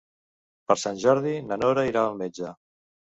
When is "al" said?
2.07-2.19